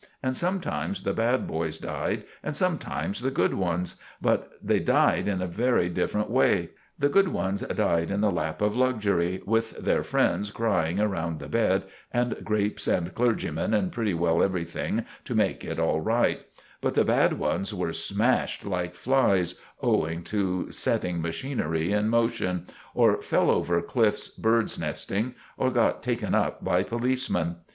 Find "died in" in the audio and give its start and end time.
4.79-5.43, 7.61-8.21